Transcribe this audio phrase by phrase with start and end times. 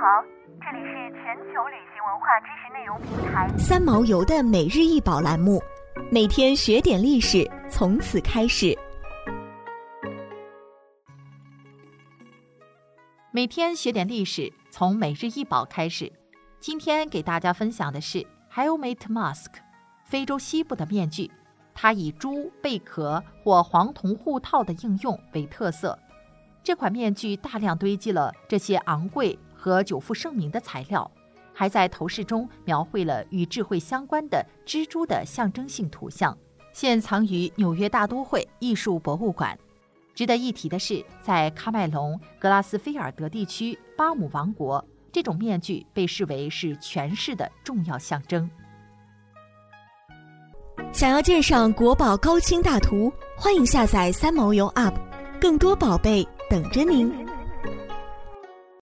[0.00, 0.22] 好，
[0.60, 5.60] 这里是全球旅行文化知识内容平台三毛游的每日一宝栏目，
[6.08, 8.78] 每天学点历史，从此开始。
[13.32, 16.12] 每天学点历史，从每日一宝开始。
[16.60, 18.24] 今天给大家分享的是
[18.54, 19.50] Helmet Mask，
[20.04, 21.28] 非洲西部的面具。
[21.74, 25.98] 它以猪、贝壳或黄铜护套的应用为特色。
[26.62, 31.10] 这款面具大量堆积了这些昂贵和久负盛名的材料，
[31.52, 36.36] 还在头饰中描绘了与智慧相关的蜘蛛的象征性图像，
[36.72, 39.58] 现藏于纽约大都会艺术博物馆。
[40.14, 48.48] 值得一提的是，在喀麦隆格拉斯菲尔德地区巴姆王国，这种面具被视为是权势的重要象征。
[50.92, 54.94] 想要鉴赏国宝高清大图，欢迎下载三毛游 App，
[55.40, 57.27] 更多宝贝等着您。